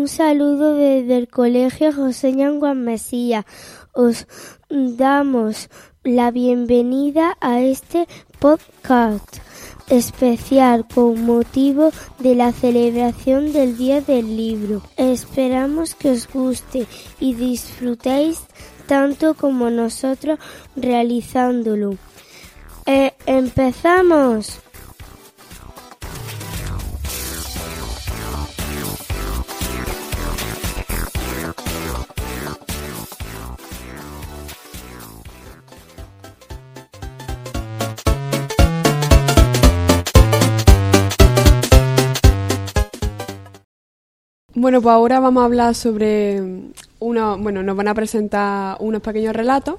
[0.00, 3.44] Un saludo desde el Colegio José Ñanguan Mesía.
[3.92, 4.26] Os
[4.70, 5.68] damos
[6.02, 8.08] la bienvenida a este
[8.38, 9.36] podcast
[9.90, 14.80] especial con motivo de la celebración del Día del Libro.
[14.96, 16.86] Esperamos que os guste
[17.20, 18.40] y disfrutéis
[18.86, 20.38] tanto como nosotros
[20.76, 21.98] realizándolo.
[22.86, 24.60] Eh, ¡Empezamos!
[44.60, 46.42] Bueno, pues ahora vamos a hablar sobre
[46.98, 49.76] uno, bueno, nos van a presentar unos pequeños relatos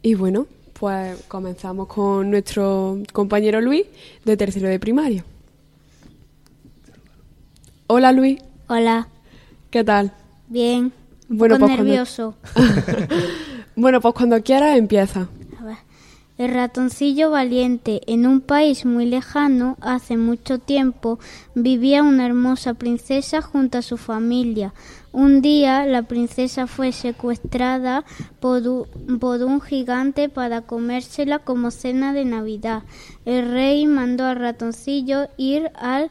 [0.00, 0.46] y bueno,
[0.80, 3.84] pues comenzamos con nuestro compañero Luis
[4.24, 5.22] de tercero de primaria.
[7.86, 8.40] Hola Luis.
[8.66, 9.08] Hola.
[9.70, 10.10] ¿Qué tal?
[10.48, 10.90] Bien.
[11.28, 12.34] Bueno, pues cuando- nervioso.
[13.76, 15.28] Bueno, pues cuando quieras empieza.
[16.38, 18.00] El ratoncillo valiente.
[18.06, 21.18] En un país muy lejano, hace mucho tiempo,
[21.54, 24.72] vivía una hermosa princesa junto a su familia.
[25.12, 28.04] Un día la princesa fue secuestrada
[28.40, 32.82] por, un gigante para comérsela como cena de Navidad.
[33.26, 36.10] El rey mandó al ratoncillo ir al,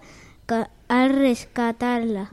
[0.87, 2.31] al rescatarla.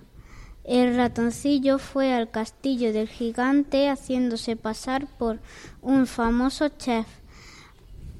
[0.65, 5.39] El ratoncillo fue al castillo del gigante haciéndose pasar por
[5.81, 7.07] un famoso chef.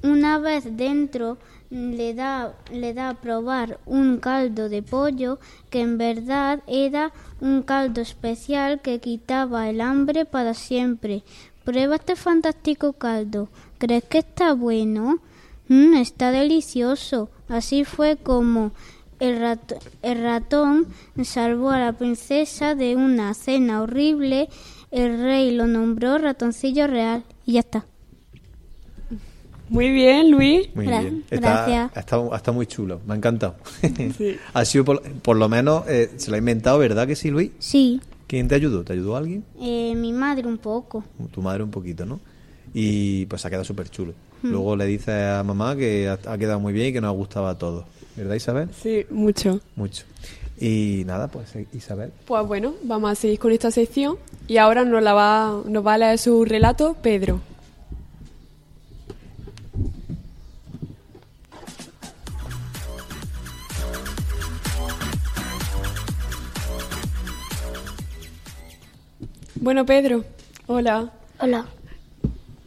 [0.03, 1.37] Una vez dentro
[1.69, 7.11] le da, le da a probar un caldo de pollo que en verdad era
[7.41, 11.23] un caldo especial que quitaba el hambre para siempre.
[11.65, 13.49] Prueba este fantástico caldo.
[13.77, 15.19] ¿Crees que está bueno?
[15.67, 17.29] Mm, está delicioso.
[17.47, 18.71] Así fue como
[19.19, 20.87] el, rat- el ratón
[21.23, 24.49] salvó a la princesa de una cena horrible.
[24.91, 27.23] El rey lo nombró ratoncillo real.
[27.45, 27.85] Y ya está.
[29.69, 30.69] Muy bien, Luis.
[30.75, 31.23] Muy Gra- bien.
[31.29, 31.91] Está, gracias.
[31.95, 33.55] ha estado- ha estado muy chulo, me ha encantado.
[34.17, 34.35] Sí.
[34.53, 37.51] ha sido, por, por lo menos, eh, se lo ha inventado, ¿verdad que sí, Luis?
[37.59, 38.83] Sí, ¿Quién te ayudó?
[38.83, 39.43] ¿Te ayudó alguien?
[39.59, 41.03] eh, mi madre un poco.
[41.31, 42.19] Tu madre un poquito, ¿no?
[42.75, 44.13] Y pues ha quedado súper chulo.
[44.43, 44.51] Hmm.
[44.51, 47.13] Luego le dices a mamá que ha, ha quedado muy bien y que nos ha
[47.13, 47.85] gustado a todos.
[48.15, 48.69] ¿Verdad, Isabel?
[48.83, 49.59] Sí, mucho.
[49.75, 50.03] Mucho.
[50.61, 52.11] Y nada, pues eh, Isabel.
[52.25, 55.93] Pues bueno, vamos a seguir con esta sección y ahora nos, la va, nos va
[55.93, 57.39] a leer su relato Pedro.
[69.61, 70.23] Bueno, Pedro,
[70.67, 71.11] hola.
[71.41, 71.65] Hola.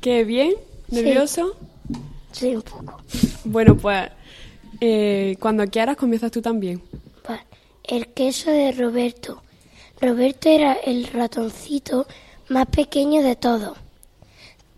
[0.03, 0.53] ¿Qué bien?
[0.89, 1.57] ¿Nervioso?
[2.33, 3.01] Sí, un poco.
[3.45, 4.11] Bueno, pues
[4.79, 6.83] eh, cuando quieras comienzas tú también.
[7.27, 7.47] Vale.
[7.83, 9.43] El queso de Roberto.
[10.03, 12.07] Roberto era el ratoncito
[12.51, 13.79] más pequeño de todos.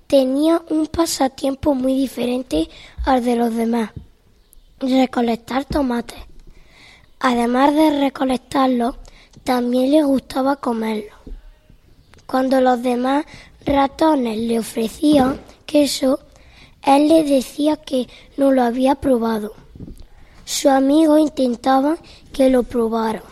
[0.06, 2.68] Tenía un pasatiempo muy diferente
[3.04, 3.90] al de los demás.
[4.78, 6.20] Recolectar tomates.
[7.18, 8.98] Además de recolectarlos,
[9.42, 11.18] también le gustaba comerlos.
[12.26, 13.24] Cuando los demás
[13.64, 16.20] ratones le ofrecían queso,
[16.82, 19.52] él les decía que no lo había probado.
[20.44, 21.96] Su amigo intentaba
[22.32, 23.22] que lo probara,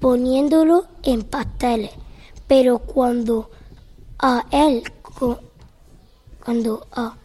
[0.00, 1.90] poniéndolo en pasteles,
[2.46, 3.50] pero cuando
[4.18, 4.82] a él
[6.44, 7.16] cuando a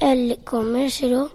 [0.00, 1.30] él comérselo,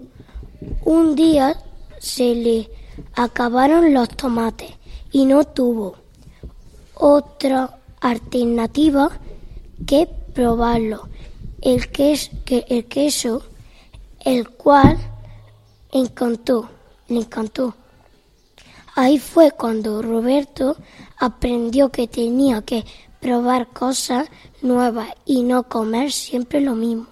[0.86, 1.60] un día
[2.00, 2.70] se le
[3.16, 4.72] acabaron los tomates
[5.12, 5.96] y no tuvo
[6.96, 9.09] otra alternativa
[9.88, 11.08] que probarlo.
[11.62, 13.44] El queso, que el queso,
[14.25, 14.97] el cual
[15.91, 16.69] encantó,
[17.08, 17.75] le encantó.
[18.96, 20.75] Ahí fue cuando Roberto
[21.18, 22.86] aprendió que tenía que
[23.19, 24.28] probar cosas
[24.62, 27.07] nuevas y no comer siempre lo mismo.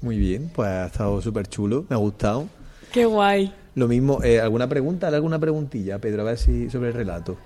[0.00, 2.46] Muy bien, pues ha estado súper chulo, me ha gustado.
[2.92, 3.52] Qué guay.
[3.74, 5.06] Lo mismo, eh, ¿alguna pregunta?
[5.06, 6.22] ¿Dale alguna preguntilla, Pedro?
[6.22, 7.36] A ver si sobre el relato.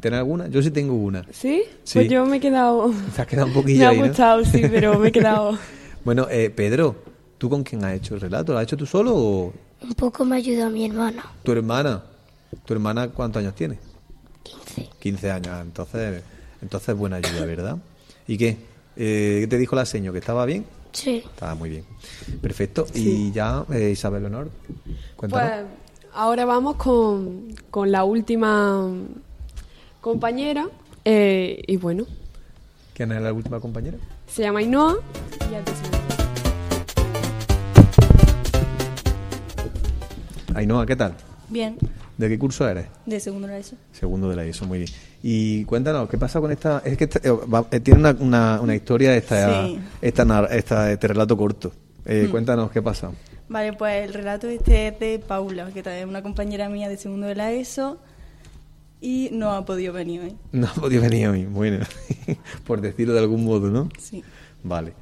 [0.00, 0.48] ¿Tienes alguna?
[0.48, 1.24] Yo sí tengo una.
[1.32, 1.62] ¿Sí?
[1.84, 1.98] Sí.
[1.98, 2.90] Pues yo me he quedado...
[3.14, 4.06] Te has quedado un Me poquillo ha ahí, ¿no?
[4.06, 5.58] gustado, sí, pero me he quedado...
[6.02, 6.96] Bueno, eh, Pedro,
[7.36, 8.52] ¿tú con quién has hecho el relato?
[8.54, 9.52] ¿Lo has hecho tú solo o
[9.82, 12.02] Un poco me ayudó mi hermano, tu hermana?
[12.64, 13.78] ¿Tu hermana cuántos años tiene?
[14.44, 14.88] 15.
[14.98, 16.22] 15 años, entonces,
[16.62, 17.76] entonces buena ayuda, ¿verdad?
[18.26, 18.56] ¿Y qué?
[18.96, 20.10] Eh, ¿Qué te dijo la seño?
[20.10, 20.64] ¿Que estaba bien?
[20.92, 21.22] Sí.
[21.24, 21.84] Estaba muy bien.
[22.42, 22.86] Perfecto.
[22.94, 24.50] Y ya, eh, Isabel Honor,
[25.16, 25.48] cuéntanos.
[25.50, 25.66] Pues
[26.14, 28.88] ahora vamos con, con la última
[30.00, 30.68] compañera.
[31.04, 32.04] eh, y bueno,
[32.94, 33.96] ¿Quién es la última compañera?
[34.26, 34.98] se llama Ainhoa.
[35.50, 35.98] y es de segundo.
[40.54, 41.14] Ainhoa, ¿qué tal?
[41.48, 41.76] Bien,
[42.20, 42.86] ¿De qué curso eres?
[43.06, 43.76] de segundo de la ESO.
[43.92, 44.90] Segundo de la ESO, muy bien.
[45.22, 46.82] Y cuéntanos, ¿qué pasa con esta...?
[46.84, 47.32] Es que esta- eh,
[47.70, 49.80] eh, tiene una, una, una historia esta, Sí.
[50.02, 51.72] esta, esta- este relato corto.
[52.04, 52.30] Eh, Hmm.
[52.30, 53.10] Cuéntanos, ¿qué pasa?
[53.48, 57.26] Vale, pues el relato este es de Paula, que es una compañera mía de segundo
[57.26, 57.98] de la ESO
[59.00, 60.36] y no ha podido venir hoy.
[60.52, 61.86] No ha podido venir hoy, bueno,
[62.66, 63.88] por decirlo de algún modo, ¿no?
[63.98, 64.22] Sí.
[64.62, 64.92] Vale.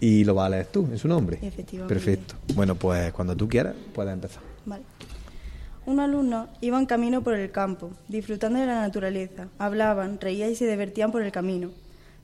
[0.00, 1.38] ¿Y lo vas a leer tú, en su nombre?
[1.40, 1.94] Efectivamente.
[1.94, 2.34] Perfecto.
[2.54, 4.42] Bueno, pues cuando tú quieras, puedes empezar.
[4.66, 4.82] Vale.
[5.86, 9.48] Un alumno iba en camino por el campo, disfrutando de la naturaleza.
[9.58, 11.70] Hablaban, reían y se divertían por el camino.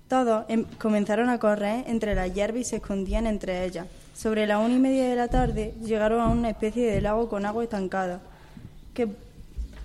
[0.08, 3.86] Todos em- comenzaron a correr entre las hierbas y se escondían entre ellas.
[4.14, 7.44] Sobre la una y media de la tarde llegaron a una especie de lago con
[7.44, 8.20] agua estancada
[8.94, 9.08] que,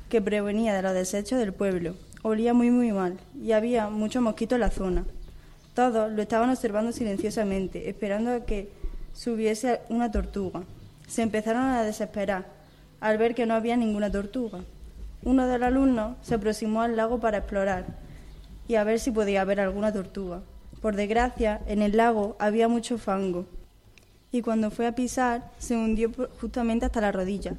[0.10, 1.96] que prevenía de los desechos del pueblo.
[2.24, 5.06] Olía muy muy mal y había muchos mosquitos en la zona.
[5.74, 8.70] Todos lo estaban observando silenciosamente, esperando a que
[9.14, 10.64] subiese una tortuga.
[11.08, 12.55] Se empezaron a desesperar
[13.00, 14.60] al ver que no había ninguna tortuga.
[15.24, 17.86] Uno de los se aproximó al lago para explorar
[18.68, 20.42] y a ver si podía ver alguna tortuga.
[20.82, 23.46] Por desgracia, en el lago había mucho fango
[24.32, 26.12] y cuando fue a pisar se hundió
[26.42, 27.56] justamente hasta la rodilla.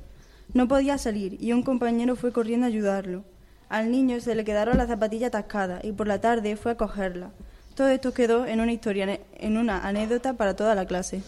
[0.54, 3.24] No podía salir y un compañero fue corriendo a ayudarlo.
[3.68, 7.30] Al niño se le quedaron las zapatillas atascadas y por la tarde fue a cogerla.
[7.74, 11.22] Todo esto quedó en una historia, en una anécdota para toda la clase.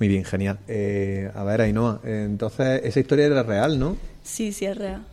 [0.00, 0.58] Muy bien, genial.
[0.66, 3.98] Eh, a ver, Ainhoa, eh, entonces esa historia era real, ¿no?
[4.22, 5.04] Sí, sí, es real.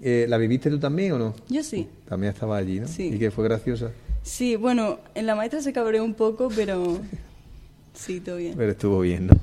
[0.00, 1.34] Eh, ¿La viviste tú también o no?
[1.50, 1.86] Yo sí.
[2.08, 2.88] También estaba allí, ¿no?
[2.88, 3.12] Sí.
[3.12, 3.90] Y que fue graciosa.
[4.22, 6.98] Sí, bueno, en la maestra se cabreó un poco, pero
[7.92, 8.54] sí, todo bien.
[8.56, 9.34] Pero estuvo bien, ¿no?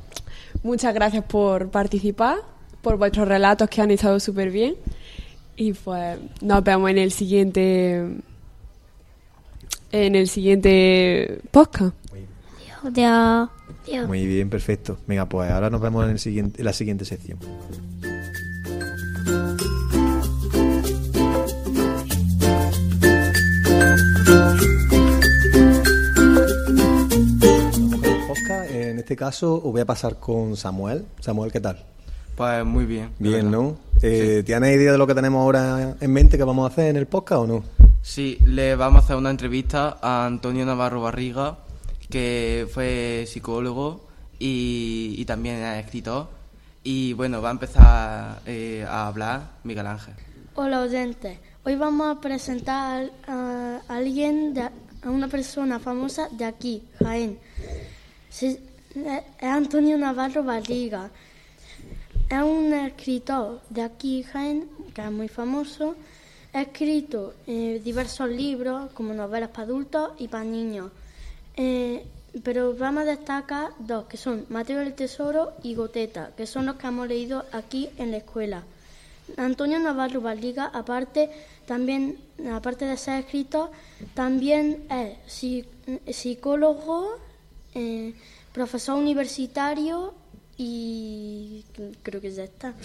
[0.64, 2.38] Muchas gracias por participar,
[2.82, 4.76] por vuestros relatos que han estado súper bien.
[5.56, 8.08] Y pues nos vemos en el siguiente.
[9.92, 11.94] En el siguiente podcast.
[12.84, 13.50] Adiós.
[14.08, 14.98] Muy bien, perfecto.
[15.08, 17.40] Venga, pues ahora nos vemos en, el siguiente, en la siguiente sección.
[28.72, 31.06] En este caso os voy a pasar con Samuel.
[31.20, 31.84] Samuel, ¿qué tal?
[32.36, 33.10] Pues muy bien.
[33.18, 33.50] Bien.
[33.50, 33.78] ¿no?
[34.02, 36.98] Eh, ¿Tienes idea de lo que tenemos ahora en mente que vamos a hacer en
[36.98, 37.64] el podcast o no?
[38.02, 41.58] Sí, le vamos a hacer una entrevista a Antonio Navarro Barriga,
[42.10, 44.08] que fue psicólogo
[44.40, 46.28] y, y también es escritor.
[46.84, 50.14] Y bueno, va a empezar eh, a hablar Miguel Ángel.
[50.56, 54.54] Hola oyentes, hoy vamos a presentar a alguien,
[55.02, 57.38] a una persona famosa de aquí, Jaén.
[58.30, 58.60] Es
[59.42, 61.12] Antonio Navarro Barriga.
[62.30, 65.96] Es un escritor de aquí, Jaén, que es muy famoso.
[66.54, 70.92] Ha escrito eh, diversos libros, como novelas para adultos y para niños.
[71.58, 72.06] Eh,
[72.44, 76.76] pero vamos a destacar dos, que son Mateo del Tesoro y Goteta, que son los
[76.76, 78.64] que hemos leído aquí en la escuela.
[79.38, 81.30] Antonio Navarro Barriga, aparte,
[81.66, 82.18] también,
[82.52, 83.70] aparte de ser escritor,
[84.14, 85.66] también es psi-
[86.12, 87.10] psicólogo,
[87.76, 88.14] eh,
[88.54, 90.14] profesor universitario
[90.58, 91.64] y
[92.04, 92.74] creo que ya está.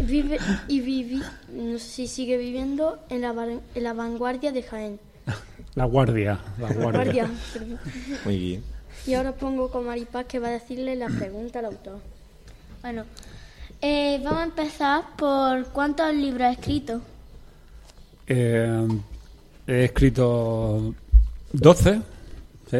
[0.00, 1.22] Vive y vivi,
[1.52, 3.30] no sé si sigue viviendo en la,
[3.74, 4.98] en la vanguardia de Jaén.
[5.74, 7.30] La guardia, la guardia.
[8.24, 8.64] Muy bien.
[9.06, 12.00] Y ahora pongo con Maripaz que va a decirle la pregunta al autor.
[12.82, 13.04] Bueno,
[13.80, 17.00] eh, vamos a empezar por cuántos libros ha escrito.
[18.26, 18.88] Eh,
[19.66, 20.94] he escrito
[21.52, 22.00] 12,
[22.70, 22.76] ¿sí?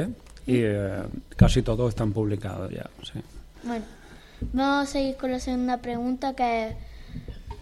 [0.47, 1.03] Y eh,
[1.37, 3.21] casi todos están publicados ya, sí.
[3.63, 3.85] Bueno,
[4.53, 6.77] vamos a seguir con la segunda pregunta que es,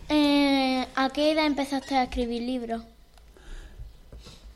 [0.08, 2.82] eh, ¿a qué edad empezaste a escribir libros?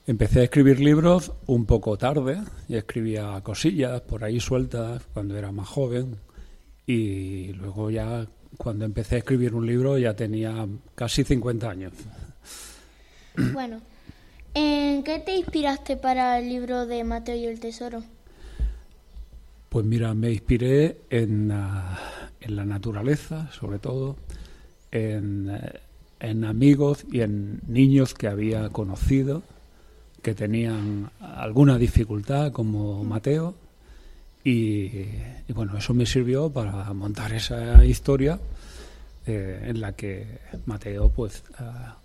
[0.06, 5.50] Empecé a escribir libros un poco tarde, y escribía cosillas por ahí sueltas cuando era
[5.50, 6.16] más joven
[6.86, 8.26] y luego ya
[8.58, 11.92] cuando empecé a escribir un libro ya tenía casi 50 años.
[13.54, 13.80] Bueno,
[14.52, 18.04] ¿en qué te inspiraste para el libro de Mateo y el Tesoro?
[19.70, 21.98] Pues mira, me inspiré en, ah,
[22.42, 24.16] en la naturaleza, sobre todo,
[24.92, 25.80] en, eh,
[26.20, 29.42] en amigos y en niños que había conocido
[30.24, 33.54] que tenían alguna dificultad, como Mateo,
[34.42, 34.52] y,
[35.48, 38.40] y bueno, eso me sirvió para montar esa historia
[39.26, 41.96] eh, en la que Mateo pues ah,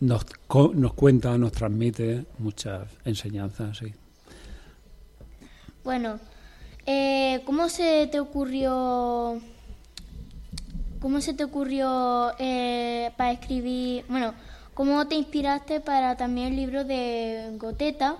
[0.00, 3.78] nos, co- nos cuenta, nos transmite muchas enseñanzas.
[3.78, 3.92] Sí.
[5.84, 6.18] Bueno,
[6.86, 9.40] eh, ¿cómo se te ocurrió,
[11.00, 14.34] cómo se te ocurrió eh, para escribir, bueno,
[14.76, 18.18] cómo te inspiraste para también el libro de Goteta?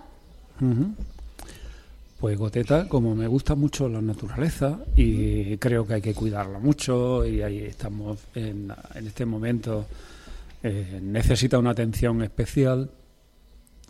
[2.19, 7.27] Pues Goteta, como me gusta mucho la naturaleza y creo que hay que cuidarla mucho
[7.27, 9.85] y ahí estamos en, en este momento,
[10.63, 12.91] eh, necesita una atención especial.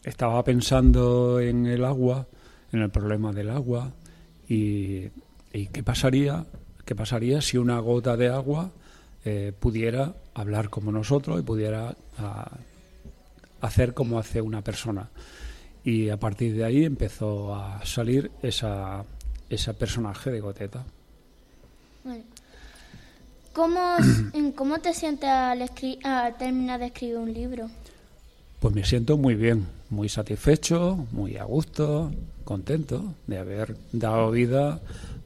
[0.02, 2.26] Estaba pensando en el agua,
[2.72, 3.92] en el problema del agua
[4.48, 5.04] y,
[5.52, 6.44] y qué pasaría,
[6.84, 8.72] qué pasaría si una gota de agua
[9.24, 12.50] eh, pudiera hablar como nosotros y pudiera ah,
[13.60, 15.08] hacer como hace una persona
[15.84, 19.04] y a partir de ahí empezó a salir esa,
[19.48, 20.84] ese personaje de Goteta.
[22.04, 22.24] Bueno.
[23.52, 23.80] ¿Cómo,
[24.56, 27.70] ¿Cómo te sientes al, escri- al terminar de escribir un libro?
[28.60, 32.10] Pues me siento muy bien, muy satisfecho, muy a gusto,
[32.44, 34.80] contento de haber dado vida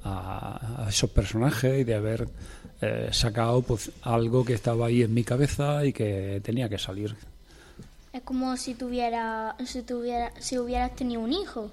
[0.05, 2.29] a, a esos personajes y de haber
[2.83, 7.15] eh, sacado pues algo que estaba ahí en mi cabeza y que tenía que salir.
[8.13, 11.71] Es como si tuviera, si tuviera, si hubieras tenido un hijo.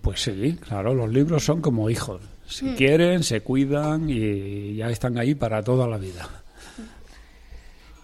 [0.00, 2.22] Pues sí, claro, los libros son como hijos.
[2.46, 6.26] Se quieren, se cuidan y ya están ahí para toda la vida.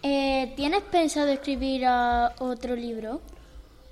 [0.03, 3.23] Eh, ¿Tienes pensado escribir ah, otro libro?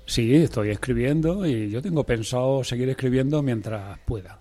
[0.05, 4.37] Sí, estoy escribiendo y yo tengo pensado seguir escribiendo mientras pueda.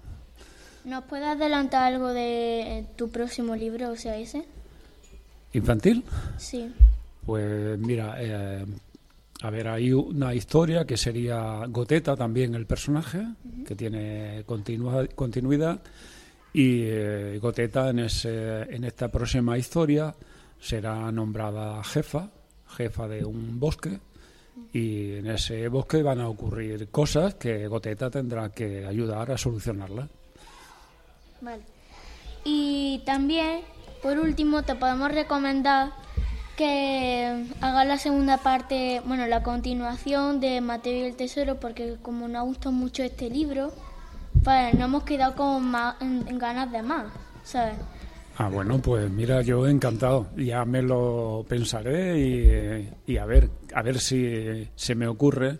[0.84, 4.44] ¿Nos puedes adelantar algo de tu próximo libro, o sea, ese?
[5.52, 6.02] ¿Infantil?
[6.38, 6.72] Sí.
[7.24, 8.64] Pues mira, eh,
[9.42, 13.24] a ver, hay una historia que sería Goteta también el personaje,
[13.66, 15.80] que tiene continua- continuidad,
[16.52, 20.14] y eh, Goteta en, ese, en esta próxima historia
[20.60, 22.28] será nombrada jefa,
[22.76, 24.00] jefa de un bosque,
[24.72, 30.08] y en ese bosque van a ocurrir cosas que Goteta tendrá que ayudar a solucionarlas.
[31.42, 31.62] Vale.
[32.44, 33.60] Y también,
[34.02, 35.90] por último, te podemos recomendar
[36.56, 42.28] que hagas la segunda parte, bueno, la continuación de Mateo y el Tesoro, porque como
[42.28, 43.72] nos gustado mucho este libro,
[44.44, 47.06] pues nos hemos quedado con más, ganas de más,
[47.42, 47.74] ¿sabes?
[48.38, 50.28] Ah, bueno, pues mira, yo encantado.
[50.36, 55.58] Ya me lo pensaré y, y a ver, a ver si se me ocurre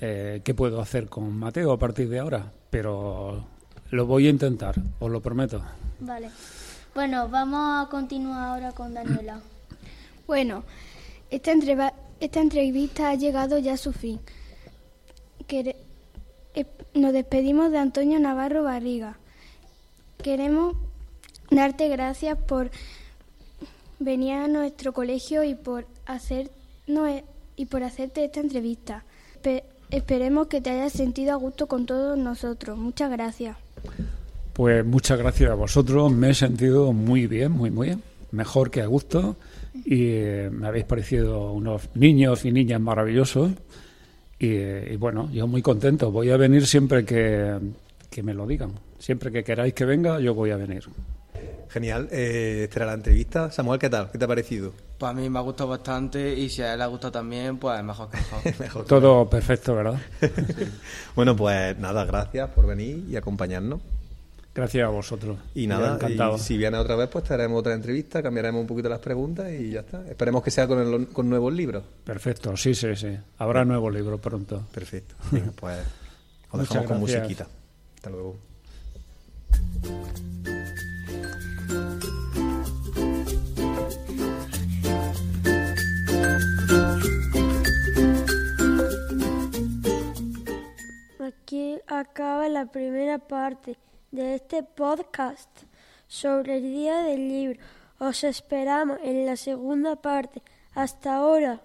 [0.00, 2.52] eh, qué puedo hacer con Mateo a partir de ahora.
[2.70, 3.46] Pero
[3.90, 5.62] lo voy a intentar, os lo prometo.
[6.00, 6.30] Vale.
[6.94, 9.40] Bueno, vamos a continuar ahora con Daniela.
[10.26, 10.64] Bueno,
[11.30, 14.18] esta, entreva- esta entrevista ha llegado ya a su fin.
[15.46, 15.76] Quere-
[16.54, 19.18] eh, nos despedimos de Antonio Navarro Barriga.
[20.20, 20.74] Queremos
[21.48, 22.72] darte gracias por
[24.00, 27.24] venir a nuestro colegio y por hacernos e-
[27.54, 29.04] y por hacerte esta entrevista.
[29.42, 32.76] Pe- esperemos que te hayas sentido a gusto con todos nosotros.
[32.78, 33.56] Muchas gracias.
[34.52, 36.12] Pues muchas gracias a vosotros.
[36.12, 38.02] Me he sentido muy bien, muy, muy bien.
[38.32, 39.36] Mejor que a gusto.
[39.84, 43.52] Y eh, me habéis parecido unos niños y niñas maravillosos.
[44.38, 46.10] Y, eh, y bueno, yo muy contento.
[46.10, 47.58] Voy a venir siempre que,
[48.10, 48.72] que me lo digan.
[48.98, 50.84] Siempre que queráis que venga, yo voy a venir.
[51.68, 53.50] Genial, eh, esta era la entrevista.
[53.50, 54.10] Samuel, ¿qué tal?
[54.10, 54.72] ¿Qué te ha parecido?
[54.98, 57.58] Pues a mí me ha gustado bastante y si a él le ha gustado también,
[57.58, 58.42] pues mejor que mejor.
[58.60, 60.00] Mejor que Todo perfecto, ¿verdad?
[61.14, 63.80] Bueno, pues nada, gracias por venir y acompañarnos.
[64.54, 65.36] Gracias a vosotros.
[65.54, 66.36] Y nada, encantado.
[66.36, 69.52] y si viene otra vez, pues te haremos otra entrevista, cambiaremos un poquito las preguntas
[69.52, 70.02] y ya está.
[70.08, 71.84] Esperemos que sea con, el- con nuevos libros.
[72.04, 73.18] Perfecto, sí, sí, sí.
[73.36, 74.62] Habrá nuevo libro pronto.
[74.72, 75.14] Perfecto.
[75.30, 75.78] Venga, pues
[76.50, 77.46] os dejamos con musiquita.
[77.96, 78.36] Hasta luego.
[91.86, 93.76] Acaba la primera parte
[94.10, 95.50] de este podcast
[96.08, 97.60] sobre el Día del Libro.
[97.98, 100.42] Os esperamos en la segunda parte.
[100.74, 101.60] Hasta ahora.